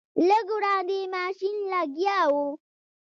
[0.27, 2.35] لږ وړاندې ماشین لګیا و.